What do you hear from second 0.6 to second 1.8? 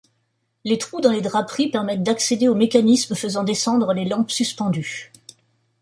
Les trous dans les draperies